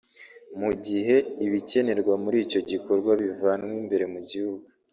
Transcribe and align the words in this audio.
mu 0.59 0.71
gihe 0.85 1.15
ibikenerwa 1.45 2.13
muri 2.23 2.37
icyo 2.45 2.59
gikorwa 2.69 3.11
bivanwa 3.23 3.71
imbere 3.81 4.05
mu 4.13 4.19
gihugu 4.29 4.65